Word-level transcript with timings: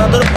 Yeah 0.00 0.29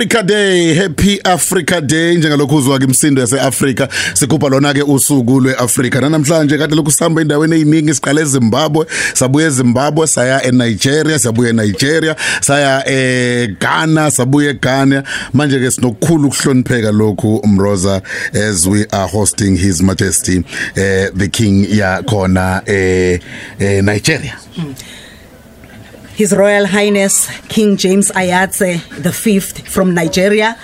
Africa 0.00 0.22
Day 0.22 0.74
happy 0.74 1.20
Africa 1.24 1.80
Day. 1.80 2.16
Njengalokho 2.16 2.56
uzwa 2.56 2.78
ke 2.78 2.84
imsindo 2.84 3.20
yaseAfrika 3.20 3.88
sikhupha 4.14 4.48
lona 4.48 4.74
ke 4.74 4.82
usuku 4.82 5.40
lweAfrika. 5.40 6.00
Namhlanje 6.00 6.58
kade 6.58 6.74
lokhu 6.74 6.90
sihamba 6.90 7.20
endaweni 7.20 7.54
eziningi 7.56 7.94
siqale 7.94 8.20
eZimbabwe 8.20 8.86
sabuye 9.14 9.46
eZimbabwe 9.46 10.06
saya 10.06 10.42
eNigeria 10.42 11.18
siyabuya 11.18 11.50
eNigeria 11.50 12.16
saya 12.40 12.88
eGhana 12.88 14.10
sabuye 14.10 14.50
eGhana. 14.50 15.02
Manje 15.32 15.58
ke 15.58 15.70
sinokukhulu 15.70 16.28
ukuhlonipheka 16.28 16.92
lokhu 16.92 17.36
umroza 17.36 18.02
as 18.32 18.66
we 18.66 18.86
are 18.92 19.08
hosting 19.08 19.56
his 19.56 19.82
majesty 19.82 20.42
eh 20.76 21.10
the 21.14 21.28
king 21.28 21.66
ya 21.70 22.02
khona 22.02 22.62
eh 22.66 23.20
Nigeria. 23.82 24.36
Mm. 24.56 24.74
His 26.20 26.36
Royal 26.36 26.66
Highness 26.66 27.30
King 27.48 27.78
James 27.78 28.10
Ayatse 28.10 28.86
the 29.02 29.08
5th 29.08 29.66
from 29.66 29.94
Nigeria. 29.94 30.58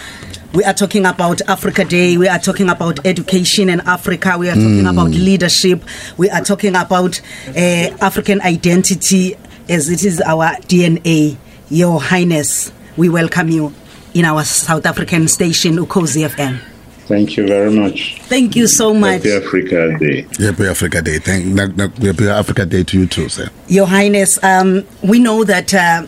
We 0.52 0.62
are 0.64 0.74
talking 0.74 1.06
about 1.06 1.40
Africa 1.48 1.82
Day. 1.82 2.18
We 2.18 2.28
are 2.28 2.38
talking 2.38 2.68
about 2.68 3.06
education 3.06 3.70
in 3.70 3.80
Africa. 3.80 4.36
We 4.36 4.50
are 4.50 4.54
talking 4.54 4.82
mm. 4.84 4.90
about 4.92 5.12
leadership. 5.12 5.82
We 6.18 6.28
are 6.28 6.42
talking 6.42 6.76
about 6.76 7.22
uh, 7.48 7.56
African 8.02 8.42
identity 8.42 9.34
as 9.66 9.88
it 9.88 10.04
is 10.04 10.20
our 10.20 10.48
DNA. 10.68 11.38
Your 11.70 12.02
Highness, 12.02 12.70
we 12.98 13.08
welcome 13.08 13.48
you 13.48 13.72
in 14.12 14.26
our 14.26 14.44
South 14.44 14.84
African 14.84 15.26
station, 15.26 15.76
Ukozi 15.76 16.28
FM. 16.28 16.75
Thank 17.06 17.36
you 17.36 17.46
very 17.46 17.70
much. 17.70 18.20
Thank 18.22 18.56
you 18.56 18.66
so 18.66 18.92
much. 18.92 19.22
Happy 19.22 19.32
Africa 19.32 19.96
Day. 19.98 20.22
Happy 20.38 20.66
Africa 20.66 21.02
Day. 21.02 21.18
Thank 21.18 21.56
Happy 22.02 22.28
Africa 22.28 22.66
Day 22.66 22.82
to 22.82 22.98
you 23.00 23.06
too, 23.06 23.28
sir. 23.28 23.48
Your 23.68 23.86
Highness, 23.86 24.42
um, 24.42 24.84
we 25.02 25.20
know 25.20 25.44
that 25.44 25.72
uh, 25.72 26.06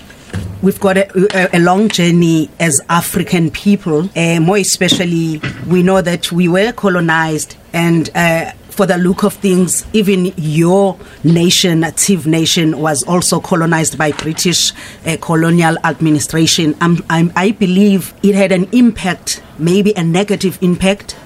we've 0.61 0.81
got 0.81 0.97
a, 0.97 1.57
a, 1.57 1.61
long 1.61 1.89
journey 1.89 2.51
as 2.59 2.81
African 2.89 3.51
people. 3.51 4.11
Uh, 4.17 4.41
more 4.41 4.57
especially, 4.57 5.41
we 5.69 5.85
know 5.85 6.01
that 6.01 6.33
we 6.33 6.49
were 6.49 6.73
colonized 6.73 7.57
and 7.73 8.11
uh, 8.17 8.53
for 8.79 8.87
the 8.87 8.97
look 8.97 9.25
of 9.25 9.35
things, 9.35 9.85
even 9.93 10.33
your 10.37 10.97
nation, 11.25 11.81
Native 11.81 12.29
Nation, 12.29 12.79
was 12.79 13.03
also 13.03 13.41
colonized 13.41 13.99
by 13.99 14.13
British 14.13 14.73
uh, 15.05 15.17
colonial 15.21 15.77
administration. 15.83 16.77
I'm, 16.81 17.05
I'm, 17.11 17.33
I 17.35 17.51
believe 17.51 18.15
it 18.23 18.37
had 18.37 18.53
an 18.53 18.69
impact, 18.71 19.43
maybe 19.59 19.93
a 19.97 20.05
negative 20.05 20.61
impact. 20.63 21.17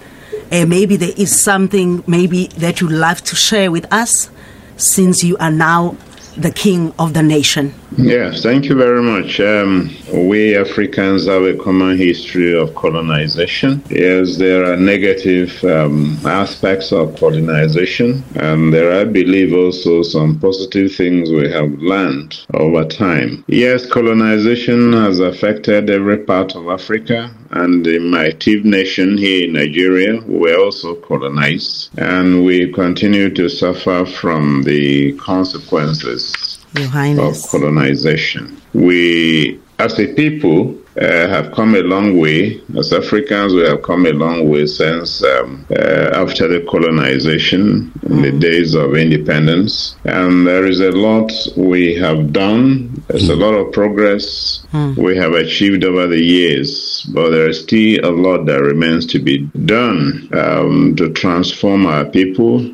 Uh, 0.50 0.64
maybe 0.64 0.96
there 0.96 1.12
is 1.18 1.42
something 1.42 2.02
maybe 2.06 2.46
that 2.56 2.80
you'd 2.80 2.90
love 2.90 3.22
to 3.24 3.36
share 3.36 3.70
with 3.70 3.86
us 3.92 4.30
since 4.78 5.22
you 5.22 5.36
are 5.36 5.50
now 5.50 5.94
the 6.38 6.50
king 6.50 6.94
of 6.98 7.12
the 7.12 7.22
nation. 7.22 7.74
Yes, 7.98 8.42
thank 8.42 8.64
you 8.64 8.76
very 8.76 9.02
much. 9.02 9.40
Um, 9.40 9.94
we 10.12 10.56
Africans 10.56 11.27
have 11.27 11.43
a 11.43 11.56
common 11.56 11.97
history 11.97 12.59
of 12.59 12.75
colonization. 12.75 13.83
Yes, 13.89 14.37
there 14.37 14.71
are 14.71 14.77
negative 14.77 15.62
um, 15.65 16.19
aspects 16.27 16.93
of 16.93 17.17
colonization, 17.19 18.23
and 18.37 18.73
there 18.73 18.91
are, 18.93 19.00
I 19.00 19.05
believe, 19.05 19.55
also 19.55 20.03
some 20.03 20.39
positive 20.39 20.95
things 20.95 21.31
we 21.31 21.50
have 21.50 21.71
learned 21.78 22.45
over 22.55 22.84
time. 22.84 23.45
Yes, 23.47 23.87
colonization 23.87 24.93
has 24.93 25.21
affected 25.21 25.89
every 25.89 26.19
part 26.19 26.55
of 26.56 26.69
Africa, 26.69 27.31
and 27.50 27.87
in 27.87 28.11
my 28.11 28.33
native 28.33 28.65
nation 28.65 29.17
here 29.19 29.47
in 29.47 29.53
Nigeria, 29.53 30.21
we 30.23 30.39
were 30.39 30.59
also 30.59 30.94
colonized, 30.94 31.91
and 31.99 32.44
we 32.44 32.73
continue 32.73 33.29
to 33.31 33.49
suffer 33.49 34.06
from 34.06 34.62
the 34.62 35.12
consequences 35.19 36.59
of 36.77 37.37
colonization. 37.50 38.61
We, 38.73 39.61
as 39.78 39.99
a 39.99 40.12
people, 40.15 40.78
uh, 41.00 41.27
have 41.28 41.53
come 41.53 41.75
a 41.75 41.81
long 41.81 42.19
way. 42.19 42.60
As 42.77 42.93
Africans, 42.93 43.55
we 43.55 43.62
have 43.62 43.83
come 43.83 44.06
a 44.06 44.12
long 44.12 44.49
way 44.49 44.66
since 44.66 45.22
um, 45.25 45.66
uh, 45.71 46.10
after 46.15 46.49
the 46.49 46.66
colonization 46.69 47.91
in 48.03 48.19
mm. 48.19 48.22
the 48.22 48.32
days 48.32 48.75
of 48.75 48.94
independence. 48.94 49.97
And 50.05 50.47
there 50.47 50.66
is 50.66 50.81
a 50.81 50.91
lot 50.93 51.32
we 51.56 51.94
have 51.94 52.32
done. 52.32 53.03
There's 53.09 53.28
mm. 53.28 53.32
a 53.32 53.37
lot 53.37 53.55
of 53.55 53.72
progress 53.72 54.66
mm. 54.72 54.97
we 54.97 55.16
have 55.16 55.32
achieved 55.32 55.84
over 55.84 56.06
the 56.06 56.22
years, 56.22 57.03
but 57.15 57.31
there 57.31 57.49
is 57.49 57.61
still 57.61 58.05
a 58.05 58.12
lot 58.12 58.44
that 58.47 58.61
remains 58.61 59.06
to 59.06 59.19
be 59.19 59.38
done 59.65 60.28
um, 60.34 60.94
to 60.97 61.11
transform 61.12 61.87
our 61.87 62.05
people 62.05 62.71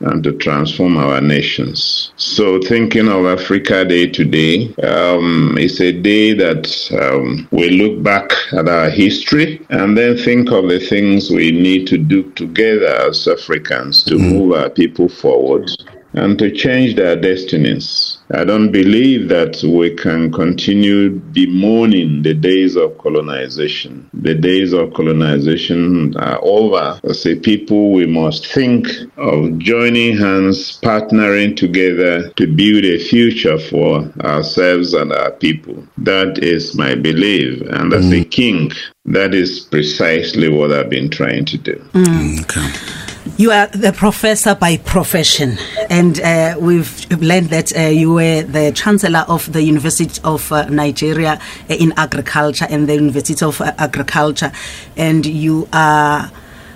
and 0.00 0.22
to 0.24 0.32
transform 0.32 0.96
our 0.96 1.20
nations. 1.20 2.12
So, 2.16 2.60
thinking 2.60 3.08
of 3.08 3.26
Africa 3.26 3.84
Day 3.84 4.06
today, 4.08 4.74
um, 4.82 5.56
it's 5.58 5.80
a 5.80 5.92
day 5.92 6.34
that 6.34 6.66
um, 7.00 7.48
we 7.50 7.70
look 7.70 8.02
back 8.02 8.32
at 8.52 8.68
our 8.68 8.90
history 8.90 9.64
and 9.70 9.96
then 9.96 10.16
think 10.16 10.50
of 10.50 10.68
the 10.68 10.80
things 10.80 11.30
we 11.30 11.50
need 11.50 11.86
to 11.88 11.98
do 11.98 12.30
together 12.32 12.86
as 13.08 13.26
Africans 13.26 14.02
to 14.04 14.16
mm-hmm. 14.16 14.28
move 14.28 14.52
our 14.52 14.70
people 14.70 15.08
forward 15.08 15.70
and 16.16 16.38
to 16.38 16.50
change 16.50 16.96
their 16.96 17.14
destinies. 17.14 18.18
I 18.32 18.44
don't 18.44 18.72
believe 18.72 19.28
that 19.28 19.62
we 19.62 19.94
can 19.94 20.32
continue 20.32 21.10
bemoaning 21.10 22.22
the 22.22 22.34
days 22.34 22.74
of 22.74 22.98
colonization. 22.98 24.10
The 24.14 24.34
days 24.34 24.72
of 24.72 24.94
colonization 24.94 26.16
are 26.16 26.40
over. 26.42 26.98
As 27.04 27.24
a 27.26 27.36
people, 27.36 27.92
we 27.92 28.06
must 28.06 28.46
think 28.52 28.88
of 29.16 29.58
joining 29.58 30.16
hands, 30.16 30.80
partnering 30.80 31.56
together 31.56 32.30
to 32.30 32.46
build 32.46 32.84
a 32.84 32.98
future 32.98 33.58
for 33.58 34.10
ourselves 34.22 34.94
and 34.94 35.12
our 35.12 35.30
people. 35.32 35.86
That 35.98 36.38
is 36.42 36.74
my 36.74 36.94
belief. 36.94 37.60
And 37.70 37.92
as 37.92 38.06
mm. 38.06 38.22
a 38.22 38.24
king, 38.24 38.72
that 39.04 39.34
is 39.34 39.60
precisely 39.60 40.48
what 40.48 40.72
I've 40.72 40.90
been 40.90 41.10
trying 41.10 41.44
to 41.44 41.58
do. 41.58 41.76
Mm. 41.92 42.40
Okay. 42.42 43.05
You 43.34 43.50
are 43.50 43.66
the 43.66 43.92
professor 43.92 44.54
by 44.54 44.76
profession, 44.76 45.58
and 45.90 46.20
uh, 46.20 46.56
we've 46.60 47.10
learned 47.10 47.50
that 47.50 47.76
uh, 47.76 47.80
you 47.82 48.14
were 48.14 48.42
the 48.42 48.70
chancellor 48.72 49.24
of 49.28 49.52
the 49.52 49.62
University 49.62 50.20
of 50.22 50.50
uh, 50.52 50.66
Nigeria 50.68 51.40
uh, 51.68 51.74
in 51.74 51.92
agriculture 51.96 52.66
and 52.70 52.88
the 52.88 52.94
University 52.94 53.44
of 53.44 53.60
uh, 53.60 53.72
Agriculture, 53.78 54.52
and 54.96 55.26
you 55.26 55.68
are 55.72 56.30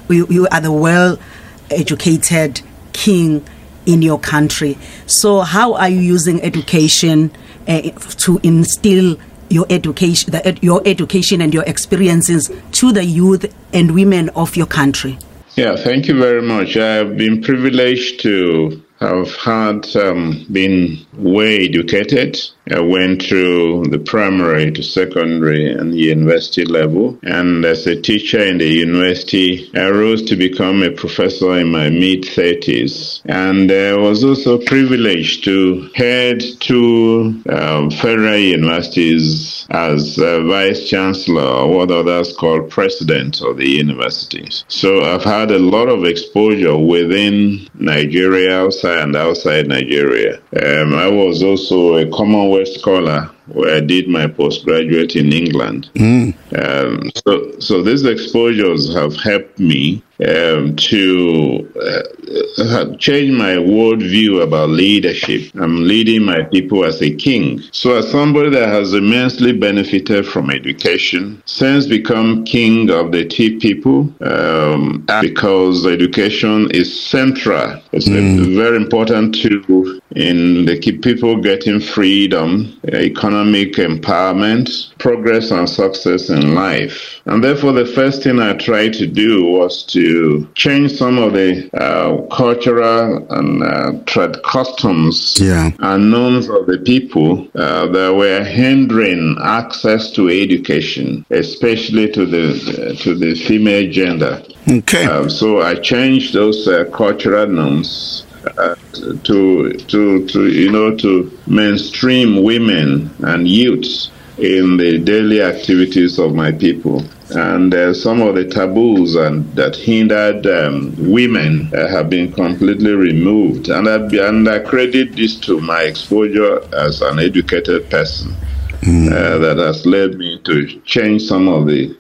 you, 0.09 0.27
you 0.29 0.49
are 0.51 0.61
the 0.61 0.73
well-educated 0.73 2.63
king 2.93 3.47
in 3.87 4.03
your 4.03 4.19
country. 4.19 4.77
So, 5.07 5.41
how 5.43 5.75
are 5.75 5.89
you 5.89 6.01
using 6.01 6.43
education 6.43 7.31
uh, 7.69 7.83
to 8.25 8.41
instill? 8.43 9.17
your 9.53 9.67
education 9.69 10.31
the, 10.31 10.57
your 10.63 10.81
education 10.87 11.41
and 11.41 11.53
your 11.53 11.65
experiences 11.65 12.53
to 12.71 12.93
the 12.93 13.05
youth 13.05 13.53
and 13.73 13.97
women 13.97 14.29
of 14.37 14.55
your 14.55 14.67
country 14.67 15.19
yeah, 15.61 15.77
thank 15.77 16.09
you 16.09 16.19
very 16.19 16.41
much. 16.41 16.79
I've 16.79 17.19
been 17.19 17.43
privileged 17.43 18.21
to 18.21 18.83
have 18.99 19.35
had 19.37 19.95
um, 19.95 20.47
been 20.51 21.07
well 21.13 21.47
educated. 21.47 22.41
I 22.71 22.81
went 22.81 23.23
through 23.23 23.87
the 23.87 23.99
primary 23.99 24.71
to 24.73 24.83
secondary 24.83 25.71
and 25.73 25.99
university 25.99 26.65
level. 26.65 27.19
And 27.23 27.65
as 27.65 27.87
a 27.87 28.01
teacher 28.01 28.39
in 28.39 28.59
the 28.59 28.69
university, 28.69 29.71
I 29.75 29.91
rose 29.91 30.23
to 30.25 30.37
become 30.37 30.83
a 30.83 30.93
professor 30.93 31.59
in 31.59 31.73
my 31.73 31.91
mid 31.91 32.23
30s. 32.23 33.23
And 33.25 33.71
I 33.73 33.97
was 33.97 34.23
also 34.23 34.59
privileged 34.59 35.45
to 35.45 35.91
head 35.95 36.43
two 36.61 37.43
um, 37.49 37.91
federal 37.91 38.37
universities 38.37 39.67
as 39.71 40.17
vice 40.17 40.89
chancellor, 40.89 41.43
or 41.43 41.77
what 41.77 41.91
others 41.91 42.37
call 42.37 42.63
president 42.63 43.41
of 43.41 43.57
the 43.57 43.69
universities. 43.69 44.65
So 44.69 45.03
I've 45.03 45.25
had 45.25 45.51
a 45.51 45.59
lot 45.59 45.89
of 45.89 46.05
exposure 46.05 46.77
within 46.77 47.69
Nigeria, 47.75 48.61
outside 48.63 48.99
and 48.99 49.17
outside 49.17 49.69
Nigeria. 49.69 50.41
Um, 50.61 50.95
I 50.95 51.09
was 51.09 51.43
also 51.43 51.97
a 51.97 52.11
Commonwealth 52.11 52.60
scholar 52.65 53.31
where 53.53 53.77
I 53.77 53.81
did 53.81 54.09
my 54.09 54.27
postgraduate 54.27 55.17
in 55.17 55.33
England. 55.33 55.91
Mm. 55.95 56.35
Um, 56.57 57.11
so, 57.27 57.59
so 57.59 57.83
these 57.83 58.05
exposures 58.05 58.95
have 58.95 59.17
helped 59.17 59.59
me 59.59 60.03
um, 60.27 60.77
to 60.77 61.73
uh, 61.83 62.95
change 62.97 63.33
my 63.33 63.55
worldview 63.55 64.43
about 64.43 64.69
leadership. 64.69 65.51
I'm 65.55 65.85
leading 65.85 66.25
my 66.25 66.43
people 66.43 66.85
as 66.85 67.01
a 67.03 67.15
king. 67.15 67.61
So, 67.73 67.97
as 67.97 68.11
somebody 68.11 68.51
that 68.51 68.69
has 68.69 68.93
immensely 68.93 69.53
benefited 69.53 70.27
from 70.27 70.51
education, 70.51 71.43
since 71.47 71.87
become 71.87 72.45
king 72.45 72.91
of 72.91 73.13
the 73.13 73.25
tea 73.25 73.59
people, 73.59 74.13
um, 74.21 75.05
because 75.21 75.87
education 75.87 76.71
is 76.71 76.89
central. 77.01 77.81
It's 77.93 78.09
mm. 78.09 78.55
very 78.55 78.77
important 78.77 79.35
tool 79.35 80.00
in 80.17 80.65
the 80.65 80.79
people 80.81 81.37
getting 81.37 81.81
freedom, 81.81 82.79
economic 82.85 83.75
empowerment, 83.75 84.97
progress, 84.99 85.51
and 85.51 85.69
success 85.69 86.31
in 86.31 86.55
life. 86.55 87.21
And 87.27 87.45
therefore, 87.45 87.73
the 87.73 87.87
first 87.87 88.23
thing 88.23 88.41
I 88.41 88.55
tried 88.55 88.95
to 88.95 89.07
do 89.07 89.45
was 89.45 89.85
to 89.87 90.49
change 90.55 90.93
some 90.93 91.19
of 91.19 91.35
the 91.35 91.71
uh, 91.75 92.23
cultural 92.35 93.27
and 93.31 93.63
uh, 93.63 93.93
trad 94.05 94.43
customs 94.43 95.39
yeah. 95.41 95.71
and 95.79 96.11
norms 96.11 96.49
of 96.49 96.67
the 96.67 96.79
people 96.79 97.47
uh, 97.55 97.87
that 97.87 98.15
were 98.15 98.43
hindering 98.43 99.37
access 99.43 100.11
to 100.13 100.29
education, 100.29 101.25
especially 101.31 102.11
to 102.13 102.27
the 102.27 102.97
to 103.01 103.15
the 103.15 103.35
female 103.35 103.91
gender. 103.91 104.43
Okay. 104.69 105.05
Um, 105.07 105.31
so 105.31 105.63
I 105.63 105.75
changed 105.75 106.35
those 106.35 106.67
uh, 106.67 106.85
cultural 106.93 107.47
norms. 107.47 108.25
Uh, 108.57 108.75
to 109.23 109.73
to 109.75 110.27
to 110.27 110.49
you 110.49 110.71
know 110.71 110.97
to 110.97 111.31
mainstream 111.47 112.43
women 112.43 113.11
and 113.21 113.47
youths 113.47 114.11
in 114.39 114.79
the 114.79 114.99
daily 114.99 115.43
activities 115.43 116.19
of 116.19 116.35
my 116.35 116.51
people 116.51 117.05
and 117.33 117.73
uh, 117.75 117.95
some 117.95 118.21
of 118.21 118.35
the 118.35 118.45
taboos 118.45 119.15
and 119.15 119.55
that 119.55 119.77
hindered 119.77 120.47
um, 120.47 120.95
women 120.99 121.71
uh, 121.75 121.89
have 121.89 122.11
been 122.11 122.33
completely 122.33 122.93
removed. 122.93 123.69
And 123.69 123.89
I, 123.89 123.97
and 124.27 124.49
I 124.49 124.59
credit 124.61 125.15
this 125.15 125.39
to 125.41 125.61
my 125.61 125.83
exposure 125.83 126.63
as 126.75 127.03
an 127.03 127.19
educated 127.19 127.89
person 127.91 128.35
mm. 128.81 129.13
uh, 129.13 129.39
that 129.39 129.59
has 129.59 129.87
led 129.87 130.15
me 130.15 130.41
to 130.45 130.81
change 130.81 131.23
some 131.23 131.49
of 131.49 131.67
the 131.67 131.97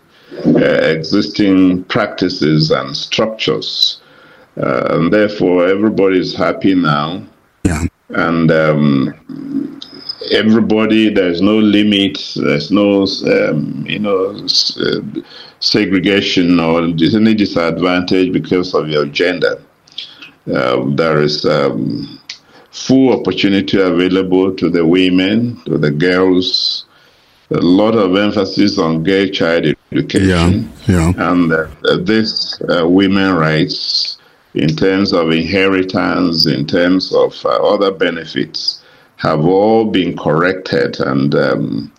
uh, 0.46 0.58
existing 0.58 1.84
practices 1.84 2.70
and 2.70 2.96
structures. 2.96 4.00
Uh, 4.56 4.88
and 4.90 5.12
therefore, 5.12 5.66
everybody 5.66 6.18
is 6.18 6.34
happy 6.34 6.74
now. 6.74 7.22
Yeah. 7.64 7.84
And 8.08 8.50
um, 8.50 9.80
everybody. 10.30 11.12
There's 11.12 11.40
no 11.40 11.58
limit. 11.58 12.18
There's 12.36 12.70
no, 12.70 13.02
um, 13.26 13.84
you 13.86 13.98
know, 13.98 14.36
uh, 14.36 15.20
segregation 15.60 16.58
or 16.60 16.82
any 16.82 17.34
disadvantage 17.34 18.32
because 18.32 18.74
of 18.74 18.88
your 18.88 19.06
gender. 19.06 19.62
Uh, 20.52 20.84
there 20.94 21.20
is 21.20 21.44
um, 21.44 22.20
full 22.70 23.18
opportunity 23.18 23.80
available 23.80 24.54
to 24.56 24.70
the 24.70 24.84
women, 24.84 25.60
to 25.64 25.78
the 25.78 25.90
girls. 25.90 26.86
A 27.52 27.56
lot 27.56 27.96
of 27.96 28.16
emphasis 28.16 28.78
on 28.78 29.02
gay 29.02 29.28
child 29.28 29.66
education, 29.90 30.72
yeah, 30.86 31.12
yeah. 31.16 31.32
and 31.32 31.52
uh, 31.52 31.66
this 31.96 32.62
uh, 32.62 32.88
women 32.88 33.34
rights 33.34 34.09
in 34.54 34.68
terms 34.68 35.12
of 35.12 35.30
inheritance, 35.30 36.46
in 36.46 36.66
terms 36.66 37.14
of 37.14 37.34
uh, 37.44 37.48
other 37.48 37.90
benefits 37.90 38.82
have 39.16 39.44
all 39.44 39.84
been 39.84 40.16
corrected, 40.16 40.98
and 41.00 41.34
um, 41.34 41.92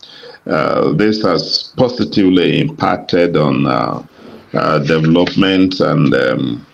uh, 0.47 0.91
this 0.93 1.21
has 1.23 1.73
positively 1.77 2.59
impacted 2.59 3.37
on 3.37 3.65
uh, 3.65 4.03
uh, 4.53 4.79
development 4.79 5.79
and 5.79 6.13
um, 6.15 6.65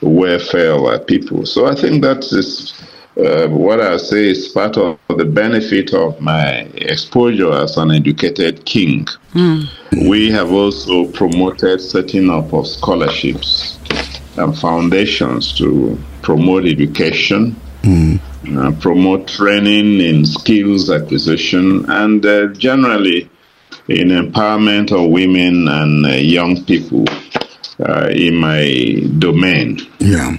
welfare 0.00 0.72
of 0.72 0.84
our 0.84 0.98
people. 0.98 1.46
So 1.46 1.66
I 1.66 1.74
think 1.74 2.02
that 2.02 2.24
is 2.32 2.74
uh, 3.16 3.46
what 3.48 3.80
I 3.80 3.96
say 3.98 4.30
is 4.30 4.48
part 4.48 4.76
of 4.76 4.98
the 5.16 5.24
benefit 5.24 5.92
of 5.92 6.20
my 6.20 6.62
exposure 6.76 7.52
as 7.52 7.76
an 7.76 7.90
educated 7.90 8.64
king. 8.64 9.06
Mm. 9.34 10.08
We 10.08 10.30
have 10.30 10.50
also 10.50 11.06
promoted 11.12 11.80
setting 11.80 12.30
up 12.30 12.52
of 12.52 12.66
scholarships 12.66 13.78
and 14.36 14.56
foundations 14.58 15.56
to 15.58 15.98
promote 16.22 16.66
education. 16.66 17.56
Mm 17.82 18.20
uh, 18.50 18.72
promote 18.80 19.28
training 19.28 20.00
in 20.00 20.24
skills 20.26 20.90
acquisition, 20.90 21.88
and 21.88 22.24
uh, 22.26 22.46
generally 22.48 23.30
in 23.88 24.08
empowerment 24.08 24.92
of 24.92 25.10
women 25.10 25.68
and 25.68 26.06
uh, 26.06 26.10
young 26.10 26.64
people 26.64 27.04
uh, 27.80 28.08
in 28.10 28.36
my 28.36 29.00
domain. 29.18 29.78
Yeah. 29.98 30.36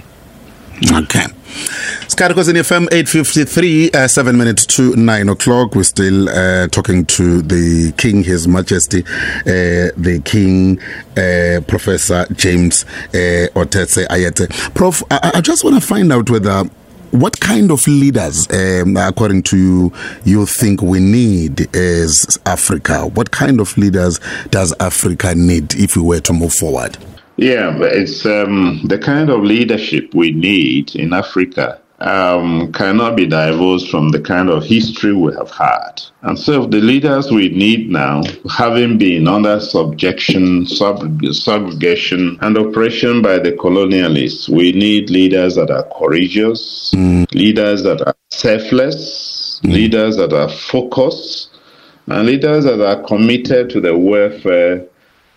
Okay. 0.92 1.26
Skarikos 1.54 2.48
in 2.48 2.56
FM 2.56 2.88
853, 2.92 3.90
uh, 3.92 4.08
7 4.08 4.36
minutes 4.36 4.66
to 4.66 4.94
9 4.96 5.28
o'clock. 5.28 5.76
We're 5.76 5.84
still 5.84 6.28
uh, 6.28 6.66
talking 6.68 7.06
to 7.06 7.42
the 7.42 7.92
King, 7.96 8.24
His 8.24 8.48
Majesty, 8.48 9.02
uh, 9.02 9.94
the 9.96 10.20
King, 10.24 10.80
uh, 11.16 11.60
Professor 11.68 12.26
James 12.34 12.84
uh, 13.14 13.48
Otetse 13.54 14.06
Ayete. 14.08 14.48
Prof, 14.74 15.04
I, 15.10 15.32
I 15.34 15.40
just 15.40 15.62
want 15.62 15.80
to 15.80 15.86
find 15.86 16.12
out 16.12 16.28
whether 16.28 16.64
what 17.12 17.38
kind 17.38 17.70
of 17.70 17.86
leaders, 17.86 18.48
um, 18.50 18.96
according 18.96 19.44
to 19.44 19.56
you, 19.56 19.92
you 20.24 20.46
think 20.46 20.82
we 20.82 20.98
need 20.98 21.74
as 21.76 22.36
Africa? 22.46 23.06
What 23.06 23.30
kind 23.30 23.60
of 23.60 23.78
leaders 23.78 24.18
does 24.50 24.74
Africa 24.80 25.36
need 25.36 25.74
if 25.76 25.96
we 25.96 26.02
were 26.02 26.20
to 26.20 26.32
move 26.32 26.52
forward? 26.52 26.98
Yeah, 27.36 27.76
it's 27.80 28.24
um, 28.24 28.80
the 28.84 28.98
kind 28.98 29.28
of 29.28 29.42
leadership 29.42 30.14
we 30.14 30.30
need 30.30 30.94
in 30.94 31.12
Africa 31.12 31.80
um, 31.98 32.72
cannot 32.72 33.16
be 33.16 33.26
divorced 33.26 33.90
from 33.90 34.10
the 34.10 34.20
kind 34.20 34.50
of 34.50 34.62
history 34.62 35.12
we 35.12 35.34
have 35.34 35.50
had. 35.50 36.00
And 36.22 36.38
so, 36.38 36.66
the 36.66 36.80
leaders 36.80 37.30
we 37.30 37.48
need 37.48 37.90
now, 37.90 38.22
having 38.50 38.98
been 38.98 39.26
under 39.26 39.58
subjection, 39.58 40.66
sub- 40.66 41.24
subjugation, 41.32 42.38
and 42.40 42.56
oppression 42.56 43.22
by 43.22 43.38
the 43.38 43.52
colonialists, 43.52 44.48
we 44.48 44.72
need 44.72 45.10
leaders 45.10 45.56
that 45.56 45.70
are 45.70 45.88
courageous, 45.98 46.92
mm. 46.94 47.32
leaders 47.34 47.82
that 47.82 48.00
are 48.06 48.14
selfless, 48.30 49.60
mm. 49.64 49.72
leaders 49.72 50.16
that 50.16 50.32
are 50.32 50.50
focused, 50.50 51.50
and 52.06 52.26
leaders 52.26 52.64
that 52.64 52.80
are 52.80 53.02
committed 53.04 53.70
to 53.70 53.80
the 53.80 53.96
welfare 53.96 54.86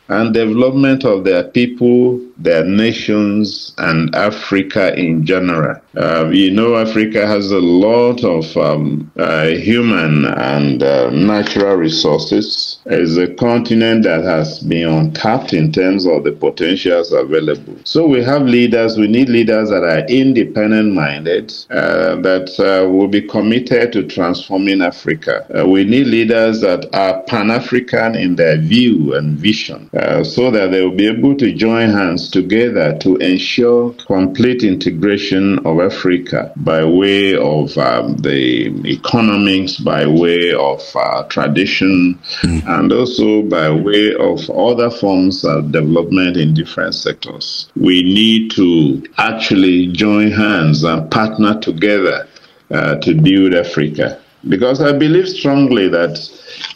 and 0.09 0.33
development 0.33 1.03
of 1.05 1.23
their 1.23 1.43
people, 1.43 2.21
their 2.39 2.63
nations, 2.63 3.73
and 3.77 4.13
Africa 4.15 4.95
in 4.95 5.25
general. 5.25 5.79
Uh, 5.95 6.29
you 6.31 6.51
know, 6.51 6.75
Africa 6.75 7.25
has 7.25 7.51
a 7.51 7.59
lot 7.59 8.23
of 8.23 8.55
um, 8.57 9.11
uh, 9.17 9.47
human 9.47 10.25
and 10.25 10.83
uh, 10.83 11.09
natural 11.09 11.75
resources. 11.75 12.77
It's 12.85 13.17
a 13.17 13.33
continent 13.35 14.03
that 14.03 14.23
has 14.23 14.59
been 14.59 14.87
untapped 14.87 15.53
in 15.53 15.71
terms 15.71 16.05
of 16.05 16.23
the 16.23 16.31
potentials 16.31 17.11
available. 17.11 17.75
So 17.83 18.07
we 18.07 18.23
have 18.23 18.43
leaders, 18.43 18.97
we 18.97 19.07
need 19.07 19.29
leaders 19.29 19.69
that 19.69 19.83
are 19.83 20.05
independent 20.07 20.93
minded, 20.93 21.51
uh, 21.71 22.17
that 22.21 22.49
uh, 22.59 22.87
will 22.87 23.07
be 23.07 23.21
committed 23.21 23.93
to 23.93 24.03
transforming 24.03 24.81
Africa. 24.81 25.47
Uh, 25.57 25.67
we 25.67 25.83
need 25.83 26.07
leaders 26.07 26.61
that 26.61 26.87
are 26.93 27.23
Pan 27.23 27.49
African 27.49 28.15
in 28.15 28.35
their 28.35 28.57
view 28.57 29.15
and 29.15 29.37
vision, 29.37 29.89
so 30.23 30.51
that 30.51 30.71
they 30.71 30.81
will 30.83 30.95
be 30.95 31.07
able 31.07 31.35
to 31.35 31.51
join 31.53 31.89
hands 31.89 32.26
together 32.29 32.97
to 32.99 33.17
ensure 33.17 33.93
complete 34.05 34.63
integration 34.63 35.59
of 35.65 35.79
Africa 35.79 36.51
by 36.57 36.83
way 36.83 37.35
of 37.35 37.77
um, 37.77 38.17
the 38.17 38.67
economics, 38.85 39.77
by 39.77 40.05
way 40.05 40.53
of 40.53 40.81
uh, 40.95 41.23
tradition, 41.23 42.19
mm. 42.41 42.67
and 42.67 42.91
also 42.91 43.41
by 43.43 43.71
way 43.71 44.13
of 44.15 44.49
other 44.49 44.89
forms 44.89 45.43
of 45.43 45.71
development 45.71 46.37
in 46.37 46.53
different 46.53 46.95
sectors. 46.95 47.69
We 47.75 48.03
need 48.03 48.51
to 48.51 49.03
actually 49.17 49.87
join 49.87 50.31
hands 50.31 50.83
and 50.83 51.09
partner 51.11 51.59
together 51.59 52.27
uh, 52.71 52.95
to 52.95 53.13
build 53.21 53.53
Africa. 53.53 54.21
Because 54.47 54.81
I 54.81 54.91
believe 54.91 55.27
strongly 55.27 55.87
that 55.89 56.17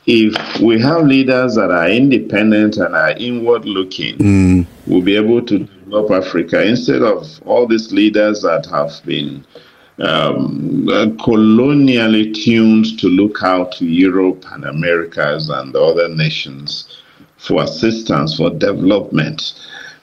if 0.08 0.60
we 0.60 0.80
have 0.82 1.06
leaders 1.06 1.56
that 1.56 1.72
are 1.72 1.90
independent 1.90 2.78
and 2.78 2.96
are 2.96 3.12
inward 3.12 3.66
looking, 3.66 4.18
mm. 4.18 4.68
we'll 4.88 5.02
be 5.02 5.16
able 5.16 5.46
to 5.46 5.60
develop 5.60 6.12
Africa 6.12 6.64
instead 6.64 7.02
of 7.02 7.28
all 7.46 7.68
these 7.68 7.92
leaders 7.92 8.42
that 8.42 8.66
have 8.66 9.00
been 9.06 9.46
um, 10.00 10.88
colonially 11.24 12.34
tuned 12.34 13.00
to 13.00 13.08
look 13.08 13.44
out 13.44 13.72
to 13.74 13.86
Europe 13.86 14.44
and 14.52 14.66
Americas 14.66 15.50
and 15.50 15.76
other 15.76 16.10
nations 16.10 17.02
for 17.38 17.64
assistance, 17.64 18.38
for 18.38 18.50
development. 18.50 19.54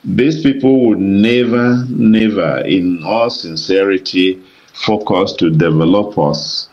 These 0.04 0.42
people 0.42 0.86
would 0.86 0.98
never, 0.98 1.84
never, 1.88 2.58
in 2.58 3.02
all 3.04 3.30
sincerity, 3.30 4.42
focus 4.72 5.32
to 5.34 5.50
develop 5.50 6.18
us 6.18 6.68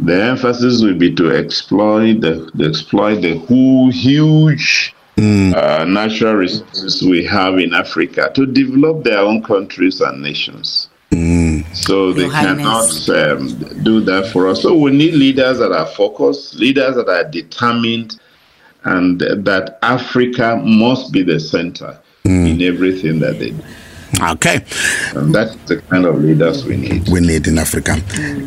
the 0.00 0.22
emphasis 0.24 0.82
will 0.82 0.94
be 0.94 1.14
to 1.14 1.34
exploit 1.34 2.20
the, 2.20 2.50
to 2.56 2.68
exploit 2.68 3.16
the 3.16 3.38
whole 3.38 3.90
huge 3.90 4.94
uh, 5.18 5.84
natural 5.88 6.34
resources 6.34 7.02
we 7.02 7.24
have 7.24 7.58
in 7.58 7.74
Africa 7.74 8.30
to 8.34 8.46
develop 8.46 9.02
their 9.02 9.18
own 9.18 9.42
countries 9.42 10.00
and 10.00 10.22
nations. 10.22 10.88
So 11.72 12.12
they 12.12 12.28
Highness. 12.28 13.06
cannot 13.06 13.40
um, 13.40 13.82
do 13.82 14.00
that 14.00 14.30
for 14.32 14.48
us. 14.48 14.62
So 14.62 14.76
we 14.76 14.90
need 14.90 15.14
leaders 15.14 15.58
that 15.58 15.72
are 15.72 15.86
focused, 15.86 16.54
leaders 16.54 16.96
that 16.96 17.08
are 17.08 17.24
determined, 17.24 18.20
and 18.84 19.18
that 19.20 19.78
Africa 19.82 20.60
must 20.64 21.12
be 21.12 21.22
the 21.22 21.40
center 21.40 21.98
in 22.24 22.60
everything 22.62 23.20
that 23.20 23.38
they 23.38 23.50
do. 23.50 23.64
Okay. 24.20 24.60
And 25.14 25.34
that's 25.34 25.54
the 25.66 25.80
kind 25.82 26.04
of 26.06 26.20
leaders 26.22 26.64
we 26.64 26.76
need. 26.76 27.08
we 27.08 27.20
need 27.20 27.46
in 27.46 27.58
Africa. 27.58 27.96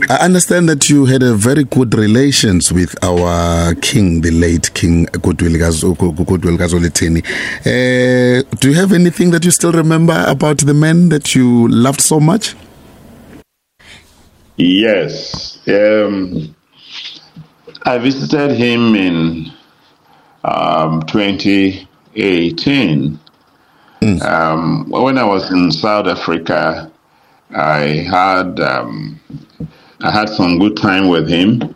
I 0.10 0.18
understand 0.26 0.68
that 0.70 0.90
you 0.90 1.06
had 1.06 1.22
a 1.24 1.34
very 1.36 1.64
good 1.66 1.94
relations 1.96 2.72
with 2.74 2.96
our 3.04 3.76
king, 3.76 4.22
the 4.22 4.32
late 4.32 4.74
King 4.74 5.06
Goodwill 5.22 5.54
Gazo- 5.54 5.96
Goodwill 5.98 6.58
Gazolitini. 6.58 7.24
Uh, 7.62 8.42
do 8.60 8.70
you 8.70 8.76
have 8.76 8.92
anything 8.92 9.30
that 9.32 9.46
you 9.46 9.52
still 9.52 9.72
remember 9.72 10.24
about 10.28 10.58
the 10.60 10.74
man 10.74 11.10
that 11.10 11.36
you 11.36 11.68
loved 11.68 12.02
so 12.02 12.20
much? 12.20 12.56
Yes. 14.58 15.60
Um, 15.68 16.56
I 17.86 17.98
visited 18.00 18.52
him 18.58 18.96
in 18.96 19.52
um, 20.44 21.02
2018. 21.04 23.20
Um, 24.04 24.90
when 24.90 25.20
I 25.20 25.24
was 25.24 25.52
in 25.52 25.72
South 25.72 26.08
Africa, 26.08 26.92
I 27.56 28.08
had 28.10 28.60
um, 28.60 29.20
I 30.02 30.12
had 30.12 30.28
some 30.28 30.58
good 30.58 30.76
time 30.76 31.08
with 31.08 31.30
him, 31.30 31.76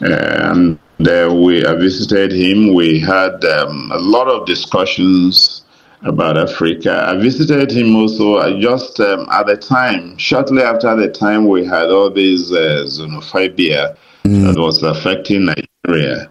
and 0.00 0.78
uh, 1.00 1.34
we 1.34 1.64
I 1.64 1.74
visited 1.74 2.30
him. 2.32 2.74
We 2.74 3.00
had 3.00 3.42
um, 3.46 3.90
a 3.90 3.98
lot 3.98 4.28
of 4.28 4.46
discussions 4.46 5.64
about 6.02 6.36
Africa. 6.36 7.06
I 7.08 7.16
visited 7.16 7.70
him 7.70 7.96
also 7.96 8.34
uh, 8.34 8.60
just 8.60 9.00
um, 9.00 9.26
at 9.32 9.46
the 9.46 9.56
time, 9.56 10.18
shortly 10.18 10.62
after 10.62 10.94
the 10.94 11.08
time 11.08 11.48
we 11.48 11.64
had 11.64 11.88
all 11.88 12.10
this 12.10 12.52
uh, 12.52 12.84
xenophobia 12.86 13.96
that 14.24 14.58
was 14.58 14.82
affecting 14.82 15.46
Nigeria. 15.46 16.30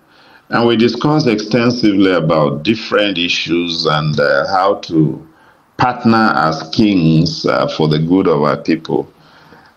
And 0.50 0.68
we 0.68 0.78
discussed 0.78 1.28
extensively 1.28 2.12
about 2.12 2.64
different 2.64 3.18
issues 3.18 3.86
and 3.86 4.20
uh, 4.20 4.48
how 4.48 4.76
to 4.76 5.28
partner 5.78 6.34
as 6.36 6.70
kings 6.70 7.46
uh, 7.46 7.68
for 7.68 7.88
the 7.88 8.00
good 8.00 8.28
of 8.28 8.44
our 8.44 8.58
people. 8.58 9.12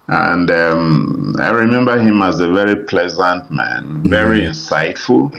And 0.09 0.51
um, 0.51 1.37
I 1.39 1.51
remember 1.51 1.99
him 1.99 2.23
as 2.23 2.41
a 2.41 2.51
very 2.51 2.85
pleasant 2.85 3.51
man, 3.51 4.03
very 4.05 4.41
insightful, 4.41 5.33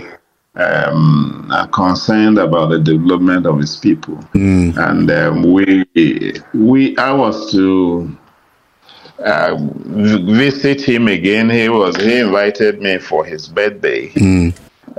um, 0.56 1.48
uh, 1.52 1.66
concerned 1.68 2.38
about 2.38 2.70
the 2.70 2.80
development 2.80 3.46
of 3.46 3.60
his 3.60 3.76
people. 3.78 4.20
And 4.78 5.10
um, 5.10 5.44
we, 5.54 5.86
we, 6.54 6.98
I 6.98 7.14
was 7.14 7.52
to 7.52 8.16
uh, 9.24 9.58
visit 9.60 10.82
him 10.82 11.08
again. 11.08 11.50
He 11.50 11.68
was 11.70 11.96
he 11.98 12.20
invited 12.20 12.82
me 12.82 13.00
for 13.00 13.26
his 13.26 13.48
birthday. 13.48 14.12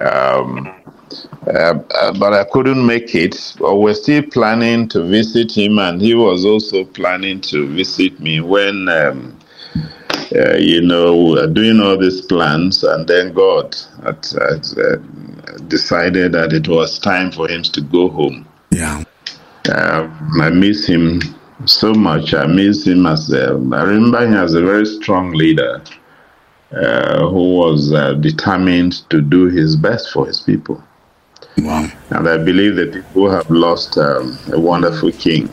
Um, 0.01 0.75
uh, 1.47 1.75
uh, 1.95 2.13
but 2.19 2.33
I 2.33 2.45
couldn't 2.45 2.85
make 2.85 3.15
it. 3.15 3.55
But 3.59 3.77
we're 3.77 3.95
still 3.95 4.23
planning 4.23 4.89
to 4.89 5.03
visit 5.03 5.57
him, 5.57 5.79
and 5.79 6.01
he 6.01 6.15
was 6.15 6.45
also 6.45 6.85
planning 6.85 7.41
to 7.43 7.67
visit 7.69 8.21
me 8.21 8.41
when, 8.41 8.89
um, 8.89 9.39
uh, 10.37 10.57
you 10.57 10.81
know, 10.83 11.17
we 11.17 11.31
were 11.33 11.47
doing 11.47 11.81
all 11.81 11.99
these 11.99 12.21
plans, 12.23 12.85
and 12.85 13.09
then 13.09 13.33
God 13.33 13.77
had, 14.05 14.25
had, 14.27 14.67
uh, 14.79 14.97
decided 15.69 16.33
that 16.33 16.53
it 16.53 16.69
was 16.69 16.99
time 16.99 17.33
for 17.33 17.49
him 17.49 17.63
to 17.63 17.81
go 17.81 18.09
home. 18.09 18.47
Yeah. 18.71 19.05
Uh, 19.69 20.09
I 20.41 20.51
miss 20.51 20.87
him 20.87 21.21
so 21.67 21.93
much. 21.93 22.35
I 22.35 22.47
miss 22.47 22.87
him 22.87 23.07
as 23.07 23.33
a, 23.33 23.49
I 23.49 23.83
remember 23.83 24.27
him 24.27 24.35
as 24.35 24.55
a 24.55 24.63
very 24.63 24.87
strong 24.87 25.33
leader 25.33 25.83
uh, 26.73 27.29
who 27.29 27.55
was 27.57 27.93
uh, 27.93 28.15
determined 28.15 29.09
to 29.11 29.21
do 29.21 29.47
his 29.47 29.77
best 29.77 30.13
for 30.13 30.27
his 30.27 30.41
people. 30.41 30.83
Wow. 31.59 31.89
And 32.11 32.29
I 32.29 32.39
believe 32.39 32.77
that 32.77 32.93
people 32.93 33.31
have 33.31 33.51
lost 33.51 33.99
um, 33.99 34.39
a 34.53 34.59
wonderful 34.59 35.13
king. 35.13 35.49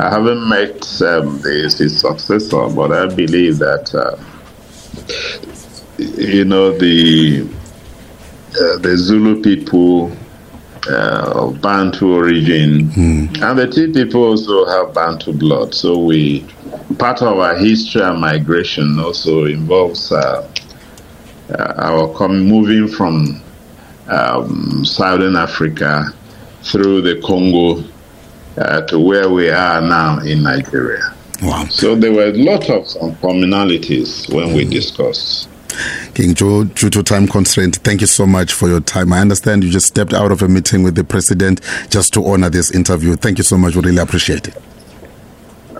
I 0.00 0.08
haven't 0.10 0.48
met 0.48 1.02
um, 1.02 1.42
his, 1.42 1.78
his 1.78 2.00
successor, 2.00 2.68
but 2.68 2.90
I 2.90 3.06
believe 3.14 3.58
that, 3.58 3.94
uh, 3.94 4.16
you 5.98 6.44
know, 6.44 6.76
the 6.76 7.46
uh, 8.60 8.78
the 8.78 8.96
Zulu 8.96 9.42
people 9.42 10.10
uh, 10.88 11.32
of 11.34 11.60
Bantu 11.60 12.14
origin, 12.14 12.90
and 13.42 13.58
the 13.58 13.68
T 13.70 13.92
people 13.92 14.24
also 14.24 14.64
have 14.64 14.94
Bantu 14.94 15.34
blood. 15.34 15.74
So 15.74 15.98
we 15.98 16.46
part 16.98 17.22
of 17.22 17.38
our 17.38 17.56
history 17.56 18.02
and 18.02 18.20
migration 18.20 18.98
also 18.98 19.44
involves 19.44 20.12
uh, 20.12 20.50
uh, 21.50 21.74
our 21.76 22.12
com- 22.14 22.46
moving 22.46 22.88
from 22.88 23.40
um, 24.08 24.84
Southern 24.84 25.36
Africa 25.36 26.12
through 26.62 27.02
the 27.02 27.20
Congo 27.22 27.84
uh, 28.56 28.82
to 28.82 28.98
where 28.98 29.30
we 29.30 29.48
are 29.50 29.80
now 29.80 30.20
in 30.20 30.42
Nigeria. 30.42 31.14
Wow. 31.42 31.66
So 31.66 31.94
there 31.94 32.12
were 32.12 32.26
a 32.26 32.32
lot 32.32 32.68
of 32.68 32.88
some 32.88 33.14
commonalities 33.16 34.32
when 34.34 34.54
we 34.54 34.64
discussed. 34.64 35.48
King 36.14 36.34
Joe, 36.34 36.64
due 36.64 36.90
to 36.90 37.02
time 37.02 37.28
constraint, 37.28 37.76
thank 37.76 38.00
you 38.00 38.08
so 38.08 38.26
much 38.26 38.52
for 38.52 38.68
your 38.68 38.80
time. 38.80 39.12
I 39.12 39.20
understand 39.20 39.62
you 39.62 39.70
just 39.70 39.86
stepped 39.86 40.12
out 40.12 40.32
of 40.32 40.42
a 40.42 40.48
meeting 40.48 40.82
with 40.82 40.96
the 40.96 41.04
president 41.04 41.60
just 41.90 42.12
to 42.14 42.26
honor 42.26 42.50
this 42.50 42.72
interview. 42.72 43.14
Thank 43.14 43.38
you 43.38 43.44
so 43.44 43.56
much. 43.56 43.76
We 43.76 43.82
really 43.82 43.98
appreciate 44.02 44.48
it. 44.48 44.56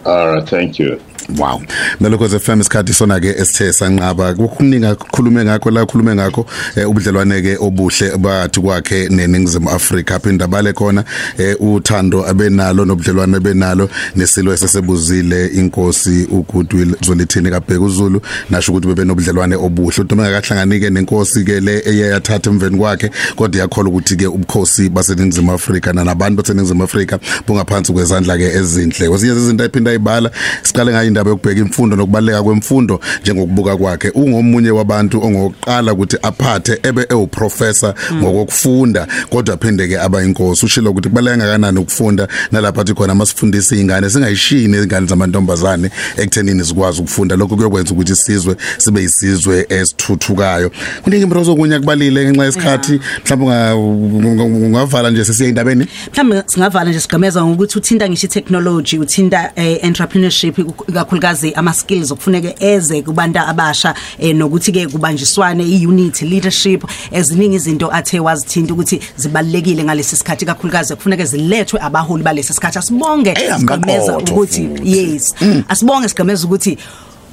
All 0.05 0.35
right, 0.35 0.49
thank 0.49 0.79
you. 0.79 1.01
Wow. 1.37 1.61
Nalokho 2.01 2.29
FM 2.29 2.61
isikhathi 2.61 2.95
sona 2.95 3.21
ke 3.21 3.27
esithe 3.27 3.73
sanqaba. 3.73 4.35
Kukuninga 4.35 4.95
khulume 4.95 5.45
ngakho 5.45 5.71
la 5.71 5.87
khulume 5.87 6.15
ngakho 6.15 6.47
eh, 6.77 6.89
ubudlelwane 6.89 7.43
ke 7.43 7.57
obuhle 7.61 8.17
bathi 8.17 8.61
kwakhe 8.61 9.09
neningizimu 9.09 9.71
Afrika. 9.71 10.19
Phinda 10.19 10.47
bale 10.47 10.73
khona 10.73 11.05
eh, 11.39 11.57
uthando 11.61 12.25
abenalo 12.27 12.85
nobudlelwane 12.85 13.41
benalo 13.41 13.91
nesilo 14.17 14.53
esesebuzile 14.53 15.47
inkosi 15.47 16.27
uGoodwill 16.31 16.97
Zwelithini 17.05 17.51
kaBheka 17.51 17.81
uZulu. 17.81 18.23
Nasho 18.51 18.73
ukuthi 18.73 18.87
bebe 18.89 19.05
nobudlelwane 19.05 19.57
obuhle. 19.57 20.01
uDuma 20.01 20.29
akahlanganike 20.29 20.91
nenkosi 20.91 21.45
ke 21.45 21.61
le 21.61 21.83
eyathatha 21.85 22.51
emveni 22.51 22.79
kwakhe 22.79 23.11
kodwa 23.37 23.61
yakholwa 23.61 23.91
ukuthi 23.91 24.17
ke 24.17 24.27
ubukhosi 24.27 24.89
baseningizimu 24.89 25.53
Afrika 25.53 25.93
nabantu 25.93 26.37
baseningizimu 26.37 26.85
Afrika 26.85 27.19
bungaphansi 27.47 27.93
kwezandla 27.93 28.39
ke 28.39 28.45
ezinhle 28.45 29.09
kwesinye 29.09 29.33
izinto 29.33 29.65
ayiphinda 29.89 29.91
ayibala 29.91 30.31
siqale 30.63 30.93
ngayo 30.93 31.09
indaba 31.09 31.31
yokubheka 31.31 31.61
imfundo 31.61 31.97
nokubaleka 31.97 32.43
kwemfundo 32.43 33.01
njengokubuka 33.23 33.77
kwakhe. 33.77 34.11
Ungomunye 34.11 34.71
wabantu 34.71 35.25
ongokuqala 35.25 35.93
ukuthi 35.93 36.17
aphathe 36.23 36.79
ebe 36.83 37.07
ewuprofessor 37.09 37.95
ngokufunda 38.15 39.07
kodwa 39.31 39.57
phinde 39.57 39.89
ke 39.89 40.01
aba 40.01 40.23
inkosi. 40.23 40.67
Ushilo 40.67 40.91
ukuthi 40.91 41.09
kubaleka 41.09 41.37
kangakanani 41.37 41.79
ukufunda 41.79 42.29
nalapha 42.53 42.81
athi 42.81 42.95
khona 42.95 43.15
masifundisa 43.15 43.75
izingane 43.75 44.11
singayishini 44.11 44.77
izingane 44.77 45.07
zamantombazane 45.07 45.91
ekuthenini 46.17 46.63
zikwazi 46.63 47.01
ukufunda? 47.01 47.37
Lokho 47.37 47.57
kuyokwenza 47.57 47.93
ukuthi 47.93 48.13
isizwe 48.13 48.57
sibe 48.79 49.01
yisizwe 49.01 49.67
esithuthukayo. 49.69 50.71
Kuningi 51.03 51.23
impilo 51.23 51.45
zokunya 51.45 51.81
kubalile 51.81 52.25
ngenxa 52.25 52.45
yesikhathi 52.45 53.01
mhlawumbe 53.25 54.43
ungavala 54.43 55.11
nje 55.11 55.25
sesiye 55.25 55.49
indabeni 55.49 55.87
mhlawumbe 56.13 56.43
singavala 56.47 56.91
nje 56.91 57.01
sigameza 57.01 57.45
ngokuthi 57.45 57.79
uthinta 57.79 58.09
ngisho 58.09 58.27
i-technology 58.27 58.99
uthinta 58.99 59.53
eh, 59.79 59.85
entrepreneurship 59.85 60.59
ikakhulukazi 60.89 61.53
ama-skills 61.55 62.11
okufuneke 62.11 62.55
eze 62.61 63.03
kubantu 63.03 63.39
abasha 63.39 63.95
eh, 64.19 64.37
nokuthi-ke 64.37 64.87
kubanjiswane 64.87 65.65
i-unity 65.65 66.25
leadership 66.27 66.85
eziningi 67.13 67.57
izinto 67.57 67.93
athe 67.93 68.21
wazithinta 68.21 68.73
ukuthi 68.75 69.01
zibalulekile 69.17 69.85
ngalesi 69.85 70.17
sikhathi. 70.17 70.45
Ikakhulukazi 70.45 70.95
kufuneke 70.97 71.25
zilethwe 71.25 71.81
abaholi 71.81 72.23
balesi 72.23 72.55
sikhathi. 72.55 72.79
Asibonge 72.79 73.31
Eh, 73.31 73.55
amaqotho 73.55 74.33
ukuthi 74.35 74.69
yes. 74.85 75.35
Asibonge 75.69 76.09
sigameza 76.09 76.45
ukuthi 76.47 76.79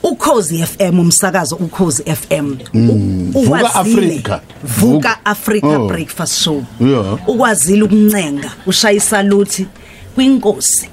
ukhozi 0.04 0.64
FM 0.66 1.00
umsakazo 1.00 1.56
ukhozi 1.56 2.04
FM 2.04 2.52
U- 2.74 3.32
Vuka 3.32 3.40
ukwazile- 3.40 3.66
Africa. 3.74 4.40
Vuka 4.64 5.26
Africa 5.26 5.64
Oh. 5.66 5.88
breakfast 5.88 6.34
show. 6.44 6.64
Ukwazile 7.28 7.84
ukuncenga 7.84 8.52
ushayisa 8.66 9.24
luthi 9.24 9.66
kwinkosi 10.16 10.90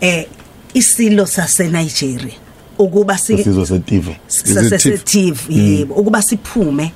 eh 0.00 0.26
isilo 0.74 1.26
sase 1.26 1.68
Nigeria 1.68 2.34
ukuba 2.78 3.18
si 3.18 3.38
sizwe 3.44 3.66
seTV 3.66 4.08
sasetive 4.28 5.40
yebo 5.48 5.94
ukuba 5.94 6.22
siphume 6.22 6.92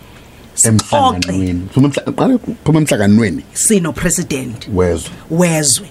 emhlanganweni. 0.64 1.68
Phuma 1.74 1.88
emhla- 1.88 2.12
qale 2.14 2.38
phuma 2.64 2.78
emhlanganweni. 2.80 3.42
Sino 3.54 3.92
president 3.92 4.68
wezwe. 4.74 5.10
Wezwe. 5.30 5.86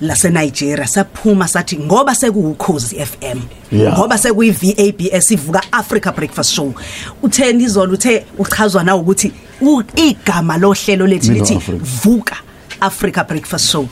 Lase 0.00 0.30
Nigeria 0.30 0.86
saphuma 0.86 1.48
sathi 1.48 1.76
ngoba 1.78 2.14
sekuwukhozi 2.14 2.96
FM 2.96 3.40
ngoba 3.72 4.18
sekuyi 4.18 4.50
VABS 4.50 5.30
ivuka 5.30 5.62
Africa 5.72 6.12
Breakfast 6.16 6.50
Show. 6.54 6.74
Utheni 7.22 7.64
izolo 7.64 7.92
uthe 7.92 8.24
uchazwa 8.38 8.84
na 8.84 8.96
ukuthi 8.96 9.32
igama 9.96 10.56
lohlelo 10.58 11.06
lethu 11.06 11.32
lithi 11.32 11.54
vuka 12.02 12.36
Africa 12.80 13.24
Breakfast 13.28 13.70
Show. 13.70 13.86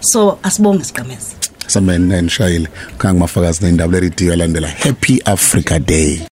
So 0.00 0.38
asibonge 0.42 0.84
siqhamezi 0.84 1.34
samene 1.66 2.22
nishayile 2.22 2.68
khanga 2.98 3.18
mafakazi 3.20 3.64
nendaba 3.64 3.92
leridiyo 3.92 4.36
landela 4.36 4.68
happy 4.68 5.20
africa 5.24 5.78
day. 5.86 6.20